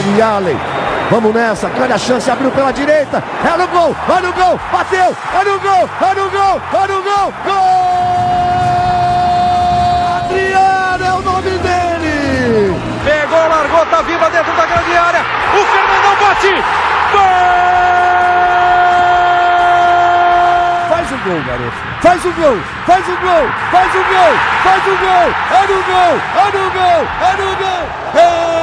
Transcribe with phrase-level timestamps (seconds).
[0.00, 0.58] Dani Allen.
[1.10, 3.22] Vamos nessa, grande a chance, abriu pela direita.
[3.44, 7.02] É no gol, vai no gol, bateu, é no gol, é no gol, é no
[7.02, 7.90] gol, gol!
[10.24, 12.80] Adriano é o nome dele!
[13.04, 15.20] Pegou, largou, tá viva dentro da grande área.
[15.52, 16.54] O Fernandão bate.
[17.12, 17.50] Gol!
[20.88, 21.76] Faz o gol, garoto.
[22.00, 25.28] Faz o gol, faz o gol, faz o gol, faz o gol.
[25.50, 27.82] É no gol, é no gol, é no gol.
[28.14, 28.59] É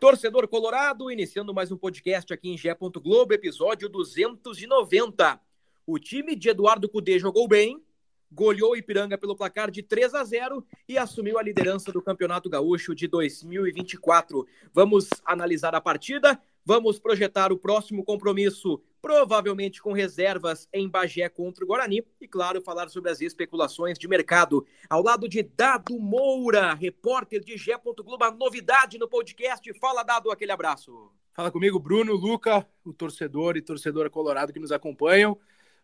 [0.00, 2.74] Torcedor Colorado, iniciando mais um podcast aqui em Gé.
[2.74, 5.38] Globo, episódio 290.
[5.86, 7.84] O time de Eduardo Cudê jogou bem,
[8.32, 12.94] goleou Ipiranga pelo placar de 3 a 0 e assumiu a liderança do Campeonato Gaúcho
[12.94, 14.46] de 2024.
[14.72, 21.64] Vamos analisar a partida, vamos projetar o próximo compromisso, provavelmente com reservas em Bagé contra
[21.64, 24.66] o Guarani e, claro, falar sobre as especulações de mercado.
[24.88, 27.78] Ao lado de Dado Moura, repórter de Gé.
[27.82, 29.72] Globo, a novidade no podcast.
[29.74, 31.10] Fala, Dado, aquele abraço.
[31.32, 35.38] Fala comigo, Bruno, Luca, o torcedor e torcedora colorado que nos acompanham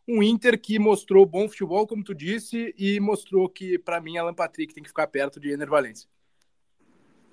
[0.09, 4.35] um Inter que mostrou bom futebol, como tu disse, e mostrou que, para mim, Alan
[4.35, 6.09] Patrick tem que ficar perto de Ener Valencia.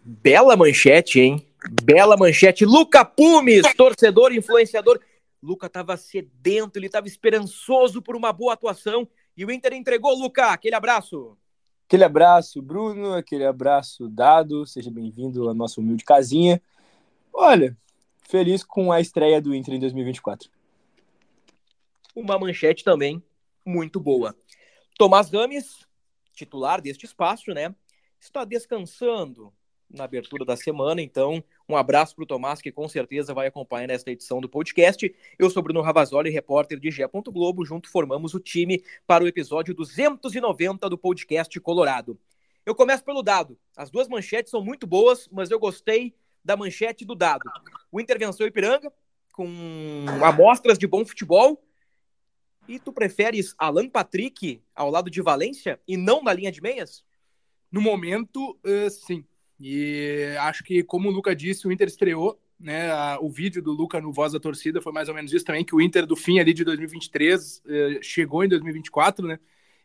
[0.03, 1.47] Bela manchete, hein?
[1.83, 2.65] Bela manchete.
[2.65, 4.99] Luca Pumes, torcedor, influenciador.
[5.43, 10.47] Luca estava sedento, ele estava esperançoso por uma boa atuação e o Inter entregou, Luca.
[10.47, 11.37] Aquele abraço.
[11.85, 14.65] Aquele abraço, Bruno, aquele abraço dado.
[14.65, 16.61] Seja bem-vindo à nossa humilde casinha.
[17.31, 17.77] Olha,
[18.27, 20.49] feliz com a estreia do Inter em 2024
[22.15, 23.23] uma manchete também
[23.65, 24.35] muito boa.
[24.97, 25.85] Tomás Games,
[26.33, 27.73] titular deste espaço, né?
[28.19, 29.53] Está descansando
[29.93, 33.87] na abertura da semana, então um abraço para o Tomás, que com certeza vai acompanhar
[33.87, 35.13] nesta edição do podcast.
[35.37, 37.07] Eu sou Bruno Ravazoli, repórter de Gé.
[37.07, 42.19] Globo, junto formamos o time para o episódio 290 do podcast Colorado.
[42.65, 43.57] Eu começo pelo dado.
[43.77, 47.49] As duas manchetes são muito boas, mas eu gostei da manchete do dado.
[47.91, 48.91] O Intervenção Ipiranga,
[49.31, 49.53] com
[50.23, 51.63] amostras de bom futebol,
[52.67, 57.03] e tu preferes Alan Patrick ao lado de Valência e não na linha de meias?
[57.71, 59.25] No momento, uh, sim.
[59.65, 62.39] E acho que, como o Luca disse, o Inter estreou.
[62.59, 65.65] Né, o vídeo do Luca no Voz da Torcida foi mais ou menos isso também,
[65.65, 67.61] que o Inter do fim ali de 2023 uh,
[68.01, 69.37] chegou em 2024, né?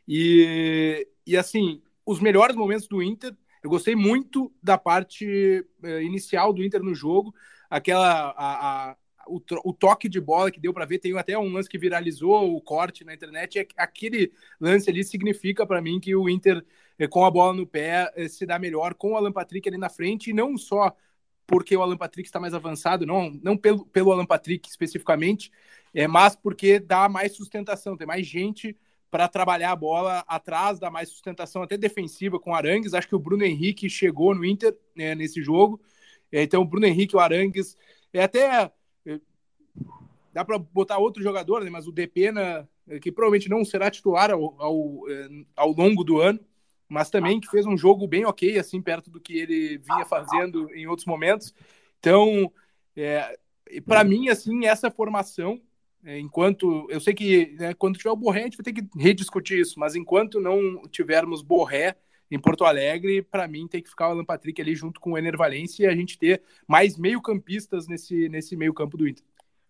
[0.06, 3.34] E, e assim, os melhores momentos do Inter,
[3.64, 7.34] eu gostei muito da parte uh, inicial do Inter no jogo,
[7.68, 8.96] aquela a, a,
[9.26, 12.60] o, toque de bola que deu para ver, tem até um lance que viralizou o
[12.60, 16.64] corte na internet, aquele lance ali significa para mim que o Inter, eh,
[17.06, 19.88] com a bola no pé, eh, se dá melhor com o Alan Patrick ali na
[19.88, 20.94] frente, e não só
[21.46, 25.50] porque o Alan Patrick está mais avançado, não, não pelo, pelo Alan Patrick especificamente,
[25.94, 28.76] é, mas porque dá mais sustentação, tem mais gente
[29.10, 32.92] para trabalhar a bola atrás, dá mais sustentação até defensiva com o Arangues.
[32.92, 35.80] Acho que o Bruno Henrique chegou no Inter né, nesse jogo.
[36.30, 37.74] É, então, o Bruno Henrique, o Arangues,
[38.12, 38.70] é até
[40.38, 41.70] dá para botar outro jogador, né?
[41.70, 42.68] mas o Depena,
[43.02, 46.38] que provavelmente não será titular ao, ao, é, ao, longo do ano,
[46.88, 50.72] mas também que fez um jogo bem ok, assim, perto do que ele vinha fazendo
[50.74, 51.54] em outros momentos.
[51.98, 52.50] Então,
[52.96, 53.38] é,
[53.84, 55.60] para mim, assim, essa formação,
[56.04, 56.86] é, enquanto.
[56.90, 59.78] Eu sei que né, quando tiver o Borré, a gente vai ter que rediscutir isso,
[59.78, 61.96] mas enquanto não tivermos Borré
[62.30, 65.18] em Porto Alegre, para mim tem que ficar o Alan Patrick ali junto com o
[65.18, 69.24] Ener Valencia e a gente ter mais meio-campistas nesse, nesse meio-campo do Inter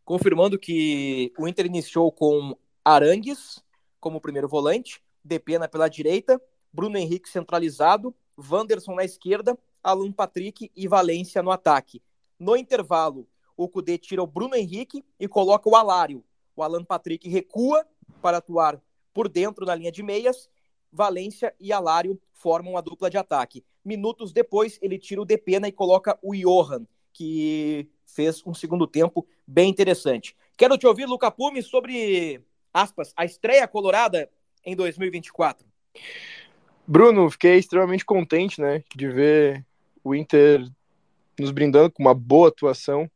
[0.09, 3.63] confirmando que o Inter iniciou com Arangues
[4.01, 6.41] como primeiro volante, Depena pela direita,
[6.79, 12.01] Bruno Henrique centralizado, Wanderson na esquerda, Alan Patrick e Valência no ataque.
[12.39, 16.23] No intervalo, o Cudê tira o Bruno Henrique e coloca o Alário.
[16.55, 17.85] O Alan Patrick recua
[18.23, 18.81] para atuar
[19.13, 20.49] por dentro na linha de meias.
[20.93, 23.65] Valência e Alário formam a dupla de ataque.
[23.85, 29.27] Minutos depois, ele tira o Depena e coloca o Johan, que fez um segundo tempo
[29.45, 30.37] bem interessante.
[30.57, 32.41] Quero te ouvir, Luca Pume, sobre,
[32.73, 34.31] aspas, a estreia colorada
[34.65, 35.67] em 2024.
[36.91, 39.63] Bruno, fiquei extremamente contente, né, de ver
[40.03, 40.67] o Inter
[41.39, 43.11] nos brindando com uma boa atuação.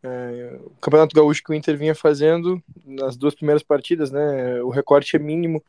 [0.00, 4.68] É, o Campeonato Gaúcho que o Inter vinha fazendo nas duas primeiras partidas, né, o
[4.68, 5.60] recorte é mínimo,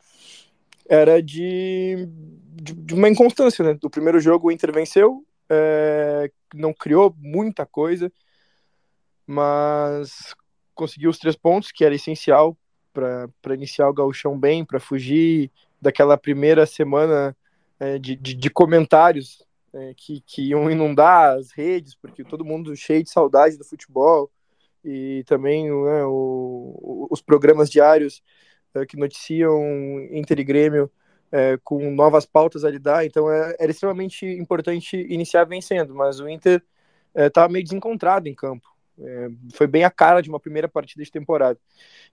[0.88, 2.08] era de,
[2.54, 3.74] de, de uma inconstância, né.
[3.74, 8.12] Do primeiro jogo o Inter venceu, é, não criou muita coisa,
[9.26, 10.32] mas
[10.76, 12.56] conseguiu os três pontos, que era essencial
[12.92, 15.50] para iniciar o gauchão bem, para fugir
[15.80, 17.36] daquela primeira semana
[17.78, 22.74] é, de, de, de, comentários é, que, que iam inundar as redes, porque todo mundo
[22.76, 24.30] cheio de saudade do futebol,
[24.84, 28.22] e também né, o, os programas diários
[28.74, 29.60] é, que noticiam
[30.10, 30.90] Inter e Grêmio
[31.30, 36.28] é, com novas pautas a lidar, então é, era extremamente importante iniciar vencendo, mas o
[36.28, 36.62] Inter
[37.14, 38.74] estava é, meio desencontrado em campo.
[38.98, 41.58] É, foi bem a cara de uma primeira partida de temporada.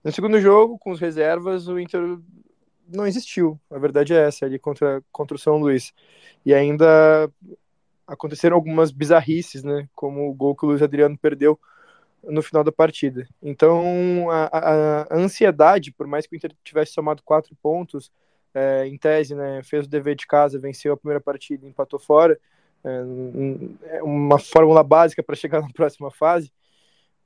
[0.02, 2.18] No segundo jogo, com os reservas, o Inter
[2.88, 3.58] não existiu.
[3.70, 5.92] A verdade é essa, ali contra, contra o São Luís.
[6.44, 7.30] E ainda
[8.06, 9.88] aconteceram algumas bizarrices, né?
[9.94, 11.58] Como o gol que o Luiz Adriano perdeu
[12.22, 13.28] no final da partida.
[13.42, 18.10] Então, a, a, ansiedade, por mais que o Inter tivesse somado quatro pontos,
[18.54, 22.38] é, em tese, né, fez o dever de casa, venceu a primeira partida, empatou fora,
[22.84, 26.52] é, uma fórmula básica para chegar na próxima fase.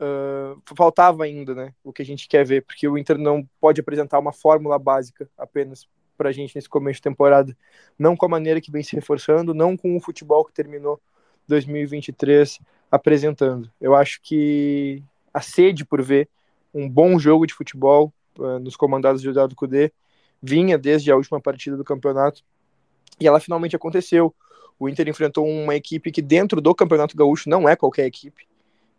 [0.00, 3.80] Uh, faltava ainda, né, o que a gente quer ver, porque o Inter não pode
[3.80, 7.56] apresentar uma fórmula básica apenas para a gente nesse começo de temporada,
[7.98, 11.00] não com a maneira que vem se reforçando, não com o futebol que terminou
[11.48, 12.60] 2023
[12.90, 13.70] apresentando.
[13.80, 15.02] Eu acho que
[15.32, 16.28] a sede por ver
[16.72, 19.92] um bom jogo de futebol uh, nos comandados de Eduardo Cudê
[20.42, 22.42] vinha desde a última partida do campeonato
[23.20, 24.34] e ela finalmente aconteceu.
[24.78, 28.46] O Inter enfrentou uma equipe que dentro do Campeonato Gaúcho não é qualquer equipe.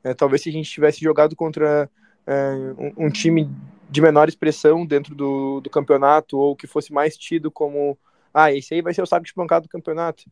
[0.03, 1.89] É, talvez se a gente tivesse jogado contra
[2.25, 3.49] é, um, um, time
[3.89, 7.97] de menor expressão dentro do, do campeonato ou que fosse mais tido como
[8.33, 10.23] ah, esse aí vai ser o saco de pancada do campeonato.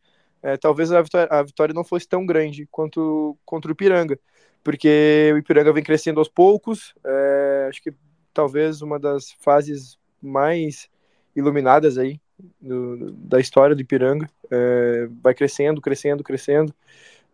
[0.42, 4.18] É, talvez a vitória, a vitória, não fosse tão grande quanto contra o Ipiranga,
[4.62, 6.94] porque o Ipiranga vem crescendo aos poucos.
[7.04, 7.92] É, acho que
[8.32, 10.88] talvez uma das fases mais
[11.34, 12.20] iluminadas aí
[12.60, 14.30] do, da história do Ipiranga.
[14.50, 16.74] É, vai crescendo, crescendo, crescendo.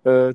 [0.05, 0.35] É,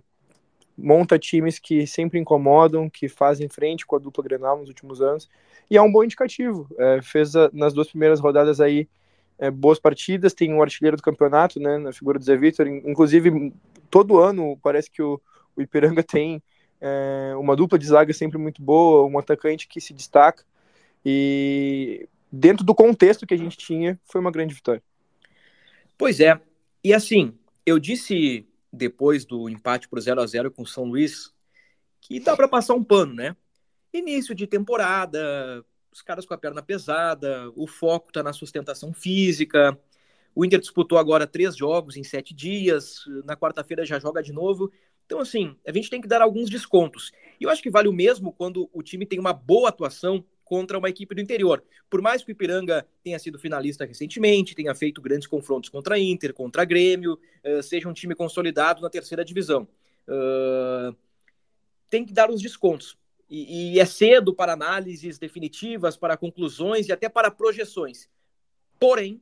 [0.81, 5.29] monta times que sempre incomodam, que fazem frente com a dupla Grenal nos últimos anos.
[5.69, 6.67] E é um bom indicativo.
[6.77, 8.87] É, fez a, nas duas primeiras rodadas aí
[9.37, 12.67] é, boas partidas, tem um artilheiro do campeonato, né, na figura do Zé Vitor.
[12.67, 13.53] Inclusive,
[13.89, 15.19] todo ano parece que o,
[15.55, 16.41] o Ipiranga tem
[16.81, 20.43] é, uma dupla de zaga sempre muito boa, um atacante que se destaca.
[21.05, 24.83] E dentro do contexto que a gente tinha, foi uma grande vitória.
[25.97, 26.39] Pois é.
[26.83, 27.33] E assim,
[27.65, 31.33] eu disse depois do empate por 0 a 0 com o São Luís
[32.01, 33.35] que dá para passar um pano, né?
[33.93, 39.77] Início de temporada, os caras com a perna pesada, o foco está na sustentação física.
[40.35, 44.71] O Inter disputou agora três jogos em sete dias, na quarta-feira já joga de novo.
[45.05, 47.11] Então, assim, a gente tem que dar alguns descontos.
[47.39, 50.79] E eu acho que vale o mesmo quando o time tem uma boa atuação contra
[50.79, 51.63] uma equipe do interior.
[51.87, 55.99] Por mais que o Ipiranga tenha sido finalista recentemente, tenha feito grandes confrontos contra a
[55.99, 59.67] Inter, contra a Grêmio, uh, seja um time consolidado na terceira divisão.
[61.87, 62.97] Tem que dar os descontos.
[63.29, 68.09] E, e, é cedo para análises definitivas, para conclusões e até para projeções.
[68.79, 69.21] Porém,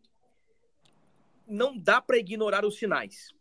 [1.46, 3.34] não dá para ignorar os sinais.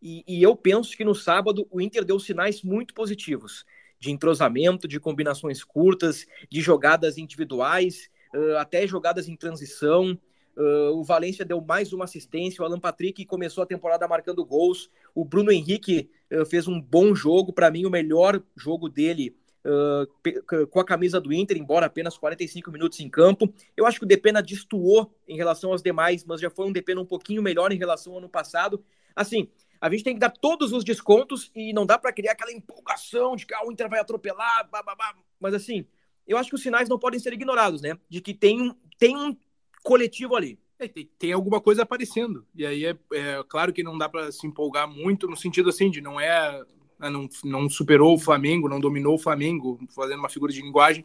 [0.00, 3.66] E, e eu penso que no sábado o Inter deu sinais muito positivos
[4.02, 10.18] de entrosamento, de combinações curtas, de jogadas individuais, uh, até jogadas em transição.
[10.56, 14.90] Uh, o Valência deu mais uma assistência, o Alan Patrick começou a temporada marcando gols,
[15.14, 20.66] o Bruno Henrique uh, fez um bom jogo, para mim o melhor jogo dele uh,
[20.66, 23.54] com a camisa do Inter, embora apenas 45 minutos em campo.
[23.76, 27.00] Eu acho que o Depena destoou em relação aos demais, mas já foi um Depena
[27.00, 28.84] um pouquinho melhor em relação ao ano passado.
[29.14, 29.48] Assim,
[29.82, 33.34] a gente tem que dar todos os descontos e não dá para criar aquela empolgação
[33.34, 35.12] de que ah, o Inter vai atropelar, bababá.
[35.40, 35.84] mas assim,
[36.24, 37.98] eu acho que os sinais não podem ser ignorados, né?
[38.08, 39.36] De que tem um, tem um
[39.82, 40.56] coletivo ali.
[40.78, 42.46] É, tem, tem, alguma coisa aparecendo.
[42.54, 45.90] E aí é, é claro que não dá para se empolgar muito no sentido assim
[45.90, 46.64] de não é
[47.00, 51.04] né, não, não superou o Flamengo, não dominou o Flamengo, fazendo uma figura de linguagem,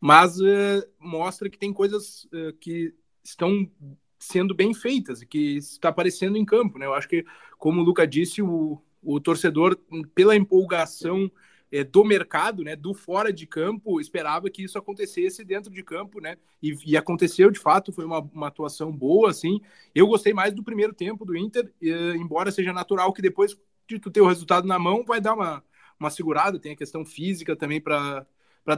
[0.00, 3.70] mas uh, mostra que tem coisas uh, que estão
[4.24, 6.86] sendo bem feitas e que está aparecendo em campo, né?
[6.86, 7.24] Eu acho que,
[7.58, 9.76] como o Luca disse, o, o torcedor,
[10.14, 11.30] pela empolgação
[11.70, 16.20] é, do mercado, né, do fora de campo, esperava que isso acontecesse dentro de campo,
[16.20, 16.36] né?
[16.62, 19.60] E, e aconteceu de fato, foi uma, uma, atuação boa, assim.
[19.94, 23.98] Eu gostei mais do primeiro tempo do Inter, e, embora seja natural que depois de
[23.98, 25.64] tu ter o resultado na mão, vai dar uma,
[25.98, 26.58] uma segurada.
[26.58, 28.24] Tem a questão física também para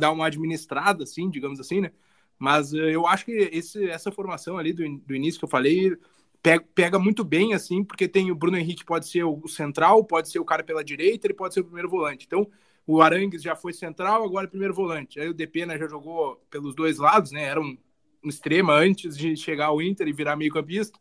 [0.01, 1.93] dar uma administrada, assim, digamos assim, né?
[2.39, 5.97] Mas uh, eu acho que esse, essa formação ali do, do início que eu falei
[6.43, 10.31] pega, pega, muito bem, assim, porque tem o Bruno Henrique pode ser o, central, pode
[10.31, 12.25] ser o cara pela direita, ele pode ser o primeiro volante.
[12.27, 12.49] Então,
[12.87, 15.19] o Arangues já foi central, agora é primeiro volante.
[15.19, 17.43] Aí o Depena já jogou pelos dois lados, né?
[17.43, 17.77] Era um,
[18.23, 20.99] um extrema antes de chegar ao Inter e virar meio campista.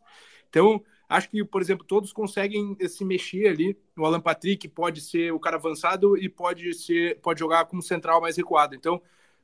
[0.48, 3.78] Então, acho que, por exemplo, todos conseguem se mexer ali.
[3.96, 8.20] O Alan Patrick pode ser o cara avançado e pode ser pode jogar como central
[8.20, 8.74] mais recuado.
[8.74, 9.00] Então,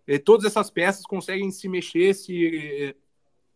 [0.06, 2.94] eh, todas essas peças conseguem se mexer, se, eh,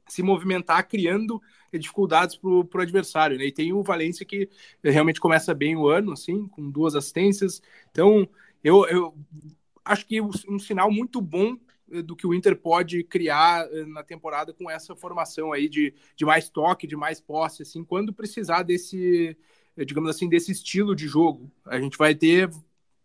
[0.09, 1.41] se movimentar, criando
[1.73, 3.37] dificuldades para o adversário.
[3.39, 3.47] Né?
[3.47, 4.49] E tem o Valência que
[4.83, 7.61] realmente começa bem o ano, assim, com duas assistências.
[7.91, 8.29] Então,
[8.63, 9.15] eu, eu
[9.85, 11.57] acho que um sinal muito bom
[12.05, 16.49] do que o Inter pode criar na temporada com essa formação aí de, de mais
[16.49, 19.37] toque, de mais posse, assim, quando precisar desse,
[19.87, 21.51] digamos assim, desse estilo de jogo.
[21.65, 22.51] A gente vai ter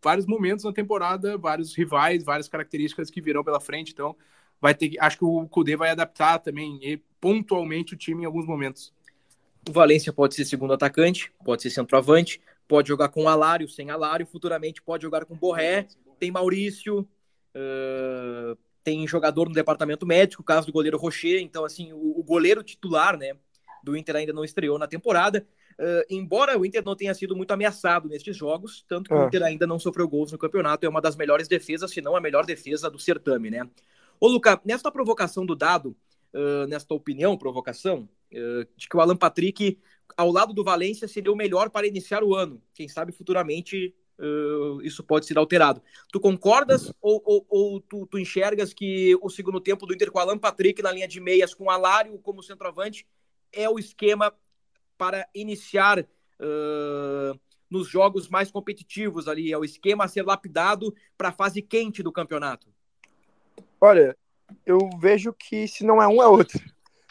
[0.04, 4.16] vários momentos na temporada, vários rivais, várias características que virão pela frente, então
[4.60, 8.94] vai ter acho que o Cudê vai adaptar também pontualmente o time em alguns momentos.
[9.68, 14.26] O Valência pode ser segundo atacante, pode ser centroavante, pode jogar com Alário, sem Alário,
[14.26, 15.88] futuramente pode jogar com Borré,
[16.20, 17.08] tem Maurício,
[17.56, 22.64] uh, tem jogador no departamento médico, caso do goleiro Rocher, então assim, o, o, goleiro
[22.64, 23.36] titular, né,
[23.84, 25.46] do Inter ainda não estreou na temporada,
[25.82, 29.26] uh, embora o Inter não tenha sido muito ameaçado nestes jogos, tanto que o é.
[29.26, 32.22] Inter ainda não sofreu gols no campeonato, é uma das melhores defesas, se não a
[32.22, 33.68] melhor defesa do certame, né.
[34.20, 35.96] Ô, Luca, nesta provocação do dado,
[36.34, 39.80] uh, nesta opinião, provocação, uh, de que o Alan Patrick,
[40.16, 42.62] ao lado do Valência, seria o melhor para iniciar o ano.
[42.74, 43.96] Quem sabe futuramente
[44.84, 45.82] isso pode ser alterado.
[46.12, 50.20] Tu concordas ou, ou, ou tu, tu, enxergas que o segundo tempo do Inter com
[50.20, 53.04] o Alan Patrick na linha de meias, com o Alário como centroavante,
[53.52, 54.32] é o esquema
[55.02, 56.06] para iniciar
[57.68, 59.52] nos jogos mais competitivos ali?
[59.52, 62.68] É o esquema a ser lapidado para a fase quente do campeonato?
[63.80, 64.16] Olha,
[64.64, 66.60] eu vejo que se não é um, é outro.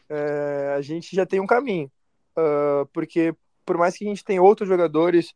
[0.09, 1.91] É, a gente já tem um caminho.
[2.39, 3.35] Uh, porque
[3.67, 5.35] por mais que a gente tenha outros jogadores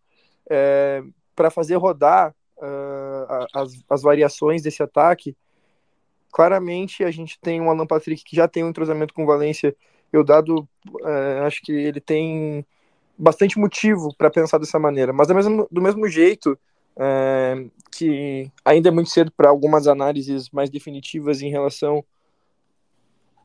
[0.49, 1.03] é,
[1.35, 5.37] para fazer rodar uh, as, as variações desse ataque,
[6.33, 9.75] claramente a gente tem um Alan Patrick que já tem um entrosamento com o Valência.
[10.15, 12.65] Eu dado, uh, acho que ele tem
[13.19, 15.13] bastante motivo para pensar dessa maneira.
[15.13, 16.57] Mas do mesmo, do mesmo jeito,
[16.97, 22.05] é, que ainda é muito cedo para algumas análises mais definitivas em relação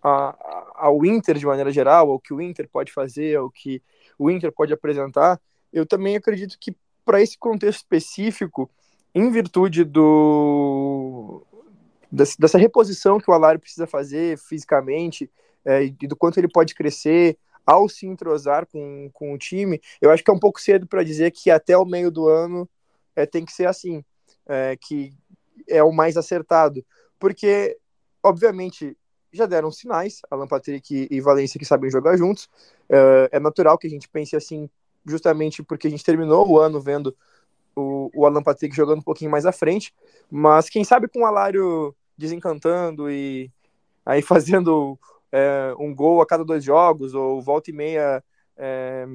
[0.03, 3.81] a, a, ao Inter de maneira geral, ao que o Inter pode fazer, ao que
[4.17, 5.41] o Inter pode apresentar.
[5.73, 8.69] Eu também acredito que para esse contexto específico,
[9.15, 11.43] em virtude do
[12.11, 15.29] dessa reposição que o Alário precisa fazer fisicamente
[15.69, 20.09] é, e do quanto ele pode crescer ao se entrosar com, com o time, eu
[20.09, 22.67] acho que é um pouco cedo para dizer que até o meio do ano
[23.15, 24.03] é, tem que ser assim,
[24.47, 25.13] é, que
[25.67, 26.83] é o mais acertado.
[27.19, 27.77] Porque,
[28.23, 28.97] obviamente,
[29.31, 32.49] já deram sinais, Alan Patrick e Valência que sabem jogar juntos.
[32.89, 34.67] É, é natural que a gente pense assim,
[35.05, 37.15] justamente porque a gente terminou o ano vendo
[37.75, 39.93] o, o Alan Patrick jogando um pouquinho mais à frente.
[40.31, 43.51] Mas quem sabe com o Alário desencantando e
[44.03, 44.97] aí fazendo
[45.31, 48.23] é, um gol a cada dois jogos, ou volta e meia
[48.57, 49.05] é,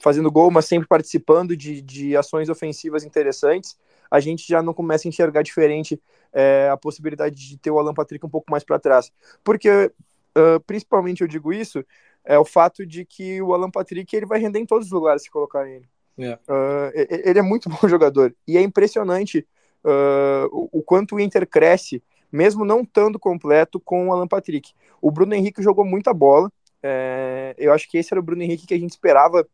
[0.00, 3.76] fazendo gol, mas sempre participando de, de ações ofensivas interessantes,
[4.10, 6.00] a gente já não começa a enxergar diferente
[6.32, 9.10] é, a possibilidade de ter o Alan Patrick um pouco mais para trás.
[9.42, 9.90] Porque,
[10.36, 11.84] uh, principalmente eu digo isso,
[12.24, 15.22] é o fato de que o Alan Patrick ele vai render em todos os lugares
[15.22, 15.86] se colocar ele.
[16.18, 16.40] Yeah.
[16.48, 18.34] Uh, ele é muito bom jogador.
[18.46, 19.46] E é impressionante
[19.84, 22.02] uh, o, o, quanto o Inter cresce,
[22.34, 24.72] mesmo não estando completo com o Alan Patrick.
[25.00, 26.50] O Bruno Henrique jogou muita bola,
[26.82, 29.46] é, eu acho que esse era o Bruno Henrique que a gente esperava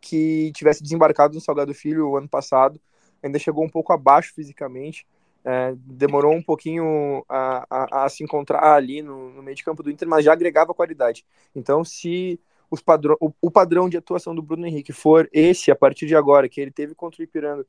[0.00, 2.78] que tivesse desembarcado no Salgado Filho o ano passado.
[3.22, 5.06] Ainda chegou um pouco abaixo fisicamente.
[5.44, 9.82] É, demorou um pouquinho a, a, a se encontrar ali no, no, meio de campo
[9.82, 11.24] do Inter, mas já agregava qualidade.
[11.56, 12.38] Então, se
[12.70, 16.14] os padrão, o, o, padrão de atuação do Bruno Henrique for esse a partir de
[16.14, 17.66] agora, que ele teve contra o Ipiranga,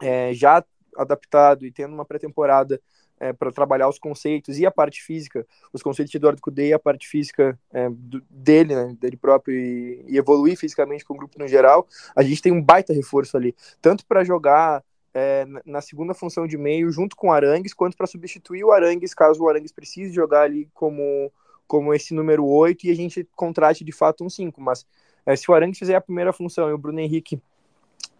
[0.00, 0.64] é, já
[0.96, 2.80] adaptado e tendo uma pré-temporada
[3.20, 6.72] é, para trabalhar os conceitos e a parte física, os conceitos de Eduardo Cudê e
[6.72, 11.16] a parte física é, do, dele, né, dele próprio e, e, evoluir fisicamente com o
[11.16, 14.82] grupo no geral, a gente tem um baita reforço ali, tanto para jogar
[15.14, 19.14] é, na segunda função de meio junto com o Arangues, quanto para substituir o Arangues
[19.14, 21.30] caso o Arangues precise jogar ali como,
[21.66, 24.86] como esse número 8 e a gente contrate de fato um 5, mas
[25.24, 27.40] é, se o Arangues fizer a primeira função e o Bruno Henrique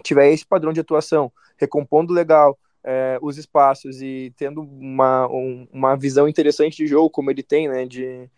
[0.02, 5.96] tiver esse padrão de atuação, recompondo legal, é, os espaços e tendo uma, um, uma
[5.96, 8.28] visão interessante de jogo, como ele tem, né, de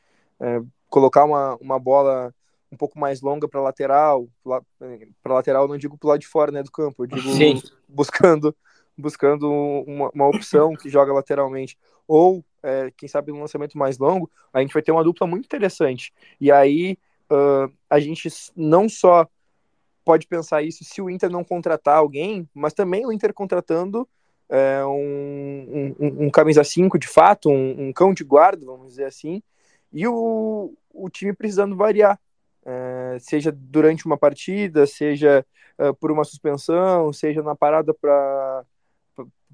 [0.40, 2.34] é, colocar uma, uma bola
[2.70, 4.28] um pouco mais longa para lateral,
[5.22, 7.62] para lateral não digo para lado de fora, né, do campo, eu digo Sim.
[7.88, 8.54] buscando
[8.96, 9.50] buscando
[9.86, 14.60] uma, uma, opção que joga lateralmente, ou é, quem sabe um lançamento mais longo, a
[14.60, 16.12] gente vai ter uma dupla muito interessante.
[16.40, 16.96] E aí
[17.30, 19.26] uh, a gente não só
[20.04, 24.08] pode pensar isso se o Inter não contratar alguém, mas também o Inter contratando
[24.48, 29.04] é, um, um, um, camisa 5 de fato, um, um, cão de guarda, vamos dizer
[29.04, 29.42] assim,
[29.92, 32.18] e o, o time precisando variar,
[32.64, 35.44] é, seja durante uma partida, seja
[35.78, 38.64] é, por uma suspensão, seja na parada para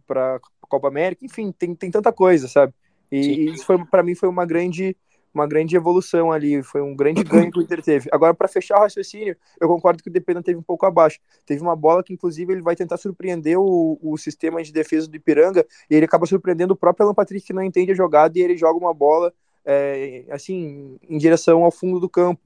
[0.06, 2.74] para Copa América, enfim, tem, tem tanta coisa, sabe?
[3.12, 3.44] E Sim.
[3.52, 4.96] isso foi para mim foi uma grande
[5.32, 8.08] uma grande evolução ali, foi um grande ganho que o Inter teve.
[8.12, 11.18] Agora, para fechar o raciocínio, eu concordo que o Depena teve um pouco abaixo.
[11.46, 15.16] Teve uma bola que, inclusive, ele vai tentar surpreender o, o sistema de defesa do
[15.16, 18.42] Ipiranga, e ele acaba surpreendendo o próprio Alan Patrick, que não entende a jogada, e
[18.42, 19.32] ele joga uma bola,
[19.64, 22.40] é, assim, em direção ao fundo do campo.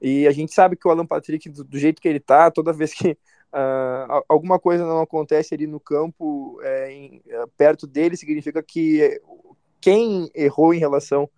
[0.00, 2.72] E a gente sabe que o Alan Patrick, do, do jeito que ele tá, toda
[2.72, 3.18] vez que
[3.52, 9.20] uh, alguma coisa não acontece ali no campo, é, em, é, perto dele, significa que
[9.80, 11.28] quem errou em relação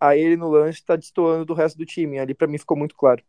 [0.00, 2.18] a, ele no lance está destoando do resto do time.
[2.18, 3.22] Ali para mim ficou muito claro.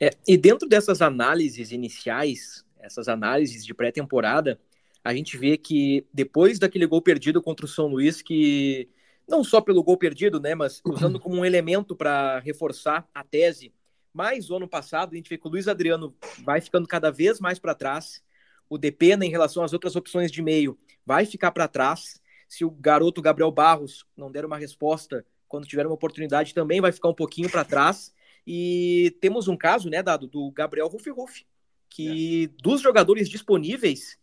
[0.00, 4.58] É, e dentro dessas análises iniciais, essas análises de pré-temporada,
[5.02, 8.88] a gente vê que depois daquele gol perdido contra o São Luís, que
[9.28, 13.72] não só pelo gol perdido, né, mas usando como um elemento para reforçar a tese,
[14.12, 16.14] mas o ano passado a gente vê que o Luiz Adriano
[16.44, 18.22] vai ficando cada vez mais para trás,
[18.68, 22.20] o Depena em relação às outras opções de meio vai ficar para trás.
[22.48, 26.90] Se o garoto Gabriel Barros não der uma resposta quando tiver uma oportunidade, também vai
[26.90, 28.12] ficar um pouquinho para trás.
[28.44, 31.46] E temos um caso, né, dado do Gabriel Rufi Rufi,
[31.88, 32.60] que é.
[32.60, 34.18] dos jogadores disponíveis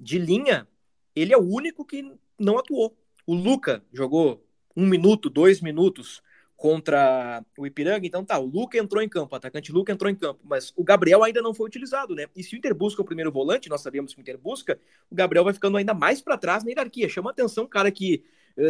[0.00, 0.66] de linha,
[1.14, 2.02] ele é o único que
[2.38, 2.96] não atuou.
[3.26, 4.42] O Luca jogou
[4.74, 6.22] um minuto, dois minutos
[6.56, 10.14] contra o Ipiranga, então tá, o Luca entrou em campo, o atacante Luca entrou em
[10.14, 12.26] campo, mas o Gabriel ainda não foi utilizado, né?
[12.34, 15.14] E se o Inter busca o primeiro volante, nós sabemos que o Inter busca, o
[15.14, 17.08] Gabriel vai ficando ainda mais para trás na hierarquia.
[17.08, 18.24] Chama atenção, cara que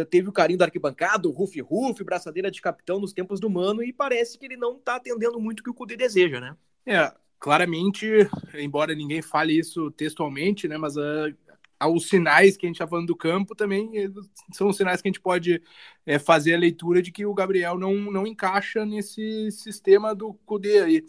[0.09, 3.83] teve o carinho da arquibancada, o Rufi Rufi, braçadeira de capitão nos tempos do Mano,
[3.83, 6.55] e parece que ele não tá atendendo muito o que o Cudê deseja, né?
[6.85, 8.07] É, claramente,
[8.53, 11.35] embora ninguém fale isso textualmente, né, mas uh,
[11.89, 14.09] os sinais que a gente está falando do campo também eh,
[14.53, 15.61] são sinais que a gente pode
[16.05, 20.79] é, fazer a leitura de que o Gabriel não, não encaixa nesse sistema do Kudê
[20.79, 21.03] aí.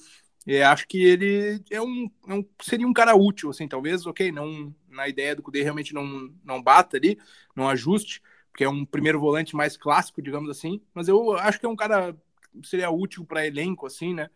[0.47, 4.33] É, acho que ele é um, é um, seria um cara útil, assim, talvez, ok,
[4.33, 7.19] não na ideia do Kudê realmente não, não bata ali,
[7.55, 11.64] não ajuste, porque é um primeiro volante mais clássico, digamos assim, mas eu acho que
[11.64, 12.14] é um cara
[12.62, 14.28] seria útil para elenco, assim, né?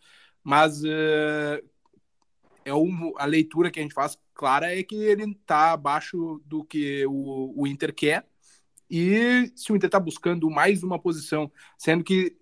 [0.42, 1.62] Mas uh,
[2.64, 6.64] é um, a leitura que a gente faz clara é que ele está abaixo do
[6.64, 8.26] que o, o Inter quer.
[8.88, 12.36] E se o Inter está buscando mais uma posição, sendo que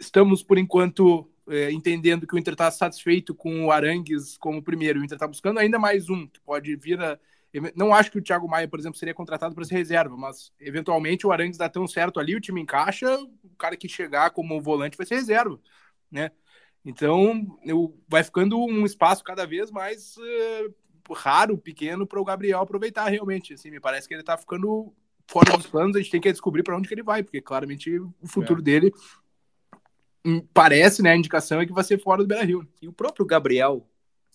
[0.00, 5.00] estamos, por enquanto, é, entendendo que o Inter está satisfeito com o Arangues como primeiro,
[5.00, 7.18] o Inter está buscando ainda mais um, que pode vir a.
[7.74, 11.26] Não acho que o Thiago Maia, por exemplo, seria contratado para ser reserva, mas eventualmente
[11.26, 14.96] o Arangues dá tão certo ali, o time encaixa, o cara que chegar como volante
[14.96, 15.58] vai ser reserva,
[16.10, 16.30] né?
[16.84, 22.60] Então, eu, vai ficando um espaço cada vez mais uh, raro, pequeno, para o Gabriel
[22.60, 23.54] aproveitar realmente.
[23.54, 24.92] Assim, me parece que ele está ficando
[25.26, 27.98] fora dos planos, a gente tem que descobrir para onde que ele vai, porque claramente
[27.98, 28.64] o futuro é.
[28.64, 28.92] dele
[30.24, 32.66] hum, parece, né, a indicação é que vai ser fora do Beira-Rio.
[32.80, 33.86] E o próprio Gabriel,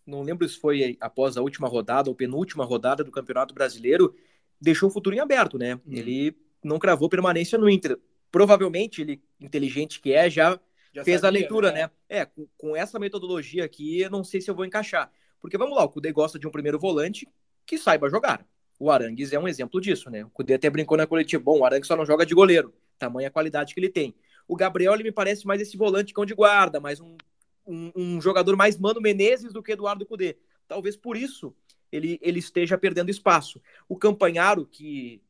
[0.05, 4.15] não lembro se foi após a última rodada ou penúltima rodada do Campeonato Brasileiro,
[4.59, 5.75] deixou o futuro em aberto, né?
[5.75, 5.91] Hum.
[5.91, 7.97] Ele não cravou permanência no Inter.
[8.31, 10.59] Provavelmente ele, inteligente que é, já
[10.93, 11.83] já fez sabia, a leitura, né?
[11.83, 11.91] né?
[12.07, 15.11] É, com, com, essa metodologia aqui, eu não sei se eu vou encaixar.
[15.41, 17.27] Porque vamos lá, o Cudê gosta de um primeiro volante
[17.65, 18.45] que saiba jogar.
[18.79, 20.23] O Arangues é um exemplo disso, né?
[20.23, 21.43] O Cudê até brincou na coletiva.
[21.43, 24.13] Bom, o Arangues só não joga de goleiro, tamanha qualidade que ele tem.
[24.47, 27.17] O Gabriel ele me parece mais esse volante cão de guarda, mais um,
[27.65, 30.37] um, um jogador mais Mano Menezes do que Eduardo Cudê.
[30.67, 31.53] Talvez por isso
[31.91, 33.61] ele, ele esteja perdendo espaço.
[33.87, 35.21] O Campanharo, que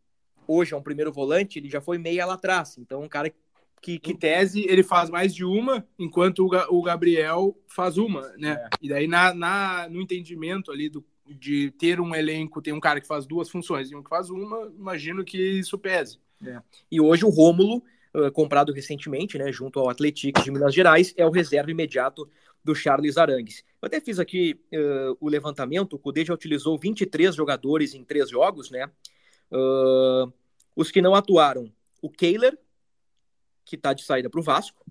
[0.47, 2.77] hoje é um primeiro volante, ele já foi meia lá atrás.
[2.77, 3.33] Então, um cara
[3.81, 8.51] que, que tese ele faz mais de uma, enquanto o, o Gabriel faz uma, né?
[8.51, 8.69] É.
[8.81, 13.01] E daí na, na, no entendimento ali do, de ter um elenco, tem um cara
[13.01, 16.17] que faz duas funções e um que faz uma, imagino que isso pese.
[16.45, 16.61] É.
[16.89, 17.83] E hoje o Rômulo,
[18.33, 22.29] comprado recentemente, né, junto ao Atlético de Minas Gerais, é o reserva imediato
[22.63, 23.63] do Charles Arangues.
[23.81, 28.29] Eu até fiz aqui uh, o levantamento, o Cudê já utilizou 23 jogadores em três
[28.29, 28.89] jogos, né?
[29.51, 30.31] Uh,
[30.75, 31.71] os que não atuaram,
[32.01, 32.57] o Kehler,
[33.65, 34.83] que está de saída para o Vasco.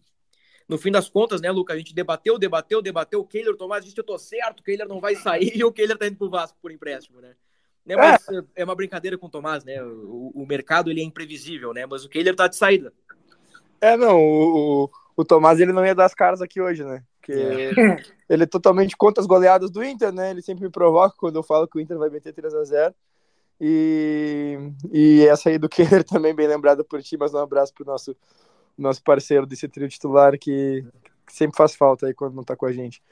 [0.69, 3.85] No fim das contas, né, Luca, a gente debateu, debateu, debateu, o Kehler, o Tomás
[3.85, 6.31] disse, eu tô certo, o Kehler não vai sair e o Kehler tá indo pro
[6.31, 7.35] Vasco por empréstimo, né?
[7.85, 8.43] Né mas é.
[8.57, 9.83] é uma brincadeira com o Tomás, né?
[9.83, 11.87] O, o, mercado ele é imprevisível, né?
[11.87, 12.93] Mas o Kehler tá de saída.
[13.81, 17.03] É, não, o, o Tomás ele não ia dar as caras aqui hoje, né?
[17.21, 17.73] Porque é.
[18.29, 20.31] ele é totalmente contra as goleadas do Inter, né?
[20.31, 22.95] Ele sempre me provoca quando eu falo que o Inter vai meter 3 a 0
[23.61, 24.59] e,
[24.93, 28.17] e essa aí do Kehler também bem lembrada por ti, mas um abraço pro nosso
[28.77, 30.85] nosso parceiro desse trio titular que,
[31.27, 33.03] que sempre faz falta aí quando não tá com a gente.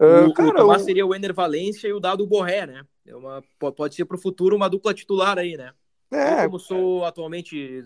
[0.00, 0.84] Uh, o, cara, o Tomás o...
[0.86, 2.84] seria o Ender Valência e o Dado Borré, né?
[3.06, 5.72] É uma, pode ser para o futuro uma dupla titular aí, né?
[6.12, 7.84] É, eu, como sou atualmente.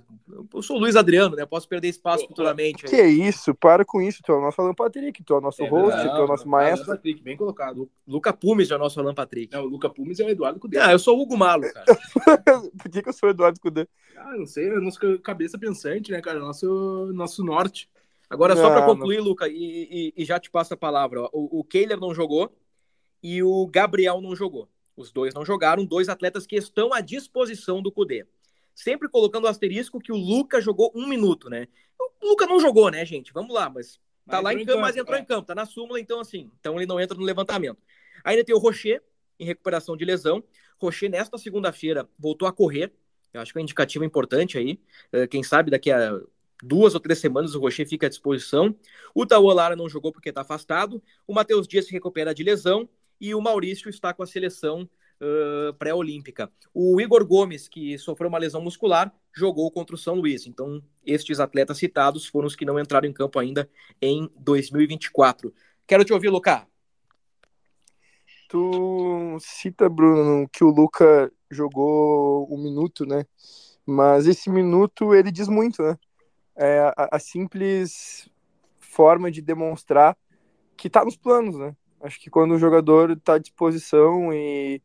[0.55, 1.44] Eu sou o Luiz Adriano, né?
[1.44, 2.85] Posso perder espaço futuramente.
[2.85, 3.20] Que aí.
[3.20, 3.55] isso?
[3.55, 4.22] Para com isso.
[4.24, 6.24] Tu é o nosso Alan Patrick, tu é o nosso é, host, não, tu é
[6.24, 6.87] o nosso maestro.
[6.87, 7.90] Alan Patrick, bem colocado.
[8.09, 9.53] Luca Pumes é o nosso Alan Patrick.
[9.53, 10.79] Não, o Luca Pumes é o Eduardo Cudê.
[10.79, 11.85] Ah, eu sou o Hugo Malo, cara.
[12.83, 13.87] Por que, que eu sou o Eduardo Cudê?
[14.16, 16.38] Ah, não sei, é nossa cabeça pensante, né, cara?
[16.38, 17.90] Nosso, nosso norte.
[18.34, 19.24] Agora, só para concluir, não...
[19.24, 21.22] Luca, e, e, e, já te passo a palavra.
[21.22, 21.30] Ó.
[21.32, 22.52] O, o Kehler não jogou
[23.22, 24.68] e o Gabriel não jogou.
[24.96, 28.26] Os dois não jogaram, dois atletas que estão à disposição do Cudê.
[28.74, 31.68] Sempre colocando o asterisco que o Luca jogou um minuto, né?
[31.98, 33.32] O Luca não jogou, né, gente?
[33.32, 33.94] Vamos lá, mas
[34.26, 35.20] tá mas lá em campo, mas entrou é.
[35.20, 37.78] em campo, tá na súmula, então assim, então ele não entra no levantamento.
[38.24, 39.02] Ainda tem o Rocher,
[39.38, 40.42] em recuperação de lesão.
[40.78, 42.92] Rocher, nesta segunda-feira, voltou a correr.
[43.32, 44.80] Eu acho que é um indicativo importante aí.
[45.12, 46.20] Eh, quem sabe daqui a
[46.62, 48.74] duas ou três semanas o Rocher fica à disposição.
[49.14, 51.02] O Tauolara não jogou porque está afastado.
[51.26, 52.88] O Matheus Dias se recupera de lesão.
[53.20, 54.88] E o Maurício está com a seleção
[55.20, 56.50] uh, pré-olímpica.
[56.72, 60.46] O Igor Gomes, que sofreu uma lesão muscular, jogou contra o São Luís.
[60.46, 63.68] Então, estes atletas citados foram os que não entraram em campo ainda
[64.00, 65.54] em 2024.
[65.86, 66.62] Quero te ouvir, Lucas.
[68.48, 73.24] Tu cita, Bruno, que o Luca jogou um minuto, né?
[73.86, 75.98] Mas esse minuto ele diz muito, né?
[76.56, 78.28] É a, a simples
[78.78, 80.16] forma de demonstrar
[80.76, 81.74] que tá nos planos, né?
[82.00, 84.80] Acho que quando o jogador está à disposição e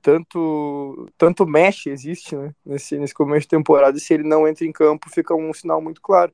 [0.00, 2.54] tanto tanto mexe existe, né?
[2.64, 5.80] Nesse, nesse começo de temporada, e se ele não entra em campo, fica um sinal
[5.82, 6.32] muito claro.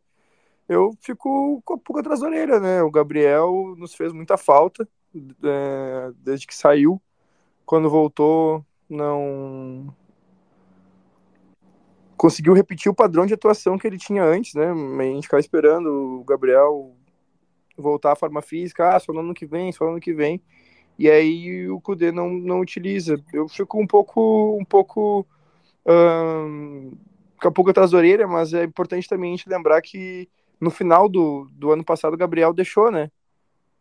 [0.69, 2.83] Eu fico com a pulga atrás da orelha, né?
[2.83, 4.89] O Gabriel nos fez muita falta
[5.43, 7.01] é, desde que saiu.
[7.67, 9.95] Quando voltou, não
[12.21, 14.71] conseguiu repetir o padrão de atuação que ele tinha antes, né?
[14.71, 16.95] A gente ficava esperando o Gabriel
[17.75, 20.39] voltar à forma física, ah, só no ano que vem, só no ano que vem.
[20.99, 23.19] E aí o Kudê não, não utiliza.
[23.33, 25.27] Eu fico um pouco um pouco
[25.87, 26.93] um,
[27.41, 30.29] com a pulga atrás da orelha, mas é importante também a gente lembrar que
[30.61, 33.11] no final do, do ano passado o Gabriel deixou, né?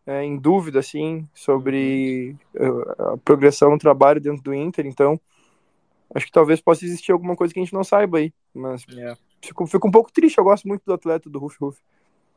[0.06, 5.20] É, em dúvida, assim, sobre a, a progressão no trabalho dentro do Inter, então
[6.14, 9.16] acho que talvez possa existir alguma coisa que a gente não saiba aí, mas é.
[9.42, 11.80] fico, fico um pouco triste, eu gosto muito do atleta, do Ruf Ruf.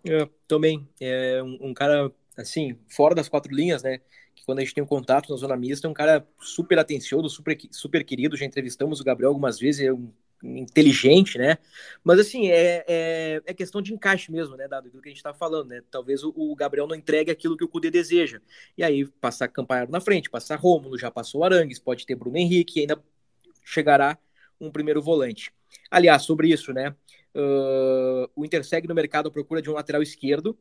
[0.05, 4.01] É, também, é um, um, cara, assim, fora das quatro linhas, né,
[4.35, 7.29] que quando a gente tem um contato na zona mista, é um cara super atencioso,
[7.29, 10.11] super, super querido, já entrevistamos o Gabriel algumas vezes, é um
[10.43, 11.59] inteligente, né?
[12.03, 15.19] Mas assim, é, é, é, questão de encaixe mesmo, né, Dado, do que a gente
[15.19, 15.83] está falando, né?
[15.91, 18.41] Talvez o, o, Gabriel não entregue aquilo que o Cudê deseja.
[18.77, 22.81] E aí, passar Campanharo na frente, passar Rômulo, já passou Arangues, pode ter Bruno Henrique,
[22.81, 23.01] ainda
[23.63, 24.19] chegará
[24.61, 25.53] um primeiro volante.
[25.91, 26.95] Aliás, sobre isso, né?
[27.35, 30.57] Uh, o Inter segue no mercado à procura de um lateral esquerdo.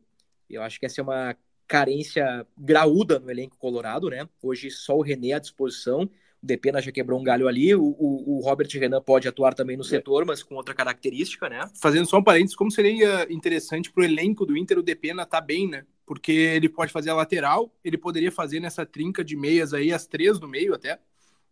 [0.50, 1.36] Eu acho que essa é uma
[1.68, 4.28] carência graúda no elenco colorado, né?
[4.42, 6.04] Hoje só o René à disposição.
[6.04, 6.10] O
[6.46, 7.74] Depena já quebrou um galho ali.
[7.76, 11.70] O, o, o Robert Renan pode atuar também no setor, mas com outra característica, né?
[11.80, 15.40] Fazendo só um parênteses, como seria interessante para o elenco do Inter o Depena tá
[15.40, 15.86] bem, né?
[16.06, 20.06] Porque ele pode fazer a lateral, ele poderia fazer nessa trinca de meias aí, as
[20.06, 21.00] três no meio até.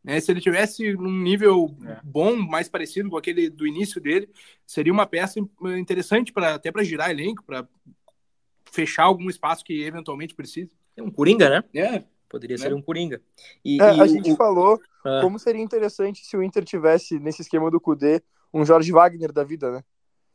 [0.04, 0.20] Né?
[0.20, 2.00] Se ele tivesse num nível é.
[2.04, 4.30] bom, mais parecido com aquele do início dele,
[4.66, 5.40] seria uma peça
[5.78, 7.68] interessante para até para girar elenco, para
[8.72, 10.72] fechar algum espaço que eventualmente precise.
[10.96, 11.64] É um coringa, né?
[11.74, 12.04] É.
[12.30, 12.64] Poderia né?
[12.64, 13.22] ser um coringa.
[13.66, 14.08] E, é, e a o...
[14.08, 15.20] gente falou ah.
[15.22, 18.22] como seria interessante se o Inter tivesse nesse esquema do Cudê
[18.54, 19.84] um Jorge Wagner da vida, né?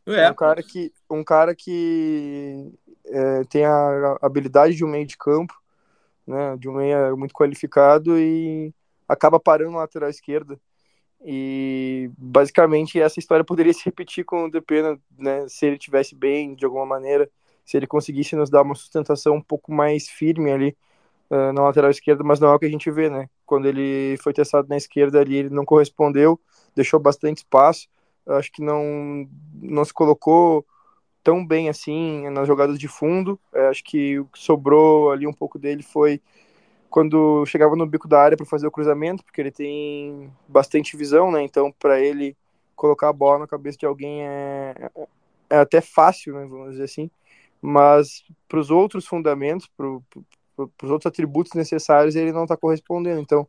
[0.07, 0.31] É.
[0.31, 2.71] Um cara que, um cara que
[3.07, 5.55] é, tem a habilidade de um meio de campo,
[6.27, 6.57] né?
[6.59, 8.75] De um meio muito qualificado e
[9.09, 10.59] acaba parando na lateral esquerda.
[11.25, 15.47] E basicamente essa história poderia se repetir com o Depena, né?
[15.49, 17.31] Se ele tivesse bem de alguma maneira,
[17.65, 20.77] se ele conseguisse nos dar uma sustentação um pouco mais firme ali
[21.31, 23.29] uh, na lateral esquerda, mas não é o que a gente vê, né?
[23.47, 26.39] Quando ele foi testado na esquerda ali, ele não correspondeu,
[26.77, 27.89] deixou bastante espaço.
[28.27, 29.29] Acho que não
[29.63, 30.67] não se colocou
[31.23, 33.41] tão bem assim nas jogadas de fundo.
[33.71, 36.21] Acho que o que sobrou ali um pouco dele foi
[36.95, 41.29] quando chegava no bico da área para fazer o cruzamento, porque ele tem bastante visão,
[41.29, 41.43] né?
[41.43, 42.37] Então, para ele
[42.77, 44.91] colocar a bola na cabeça de alguém é,
[45.51, 46.47] é até fácil, né?
[46.47, 47.11] Vamos dizer assim.
[47.61, 53.21] Mas para os outros fundamentos, para os outros atributos necessários, ele não está correspondendo.
[53.21, 53.45] Então,